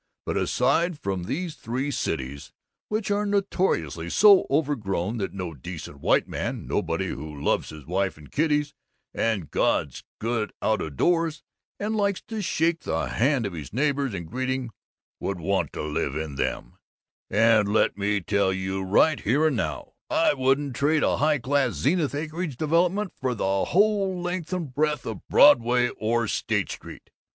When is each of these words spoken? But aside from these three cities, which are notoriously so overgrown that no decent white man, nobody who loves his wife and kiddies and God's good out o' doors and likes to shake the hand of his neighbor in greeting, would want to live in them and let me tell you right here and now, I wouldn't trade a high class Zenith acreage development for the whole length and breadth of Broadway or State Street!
But 0.25 0.35
aside 0.35 0.97
from 0.97 1.25
these 1.25 1.53
three 1.53 1.91
cities, 1.91 2.51
which 2.89 3.11
are 3.11 3.23
notoriously 3.23 4.09
so 4.09 4.47
overgrown 4.49 5.17
that 5.19 5.31
no 5.31 5.53
decent 5.53 5.99
white 5.99 6.27
man, 6.27 6.65
nobody 6.65 7.09
who 7.09 7.39
loves 7.39 7.69
his 7.69 7.85
wife 7.85 8.17
and 8.17 8.31
kiddies 8.31 8.73
and 9.13 9.51
God's 9.51 10.03
good 10.17 10.53
out 10.59 10.81
o' 10.81 10.89
doors 10.89 11.43
and 11.79 11.95
likes 11.95 12.19
to 12.29 12.41
shake 12.41 12.79
the 12.79 13.09
hand 13.09 13.45
of 13.45 13.53
his 13.53 13.71
neighbor 13.73 14.07
in 14.07 14.25
greeting, 14.25 14.71
would 15.19 15.39
want 15.39 15.71
to 15.73 15.83
live 15.83 16.15
in 16.15 16.33
them 16.33 16.79
and 17.29 17.71
let 17.71 17.95
me 17.95 18.21
tell 18.21 18.51
you 18.51 18.81
right 18.81 19.19
here 19.19 19.45
and 19.45 19.55
now, 19.57 19.93
I 20.09 20.33
wouldn't 20.33 20.75
trade 20.75 21.03
a 21.03 21.17
high 21.17 21.37
class 21.37 21.73
Zenith 21.73 22.15
acreage 22.15 22.57
development 22.57 23.13
for 23.21 23.35
the 23.35 23.65
whole 23.65 24.19
length 24.19 24.51
and 24.51 24.73
breadth 24.73 25.05
of 25.05 25.19
Broadway 25.27 25.89
or 25.89 26.27
State 26.27 26.71
Street! 26.71 27.11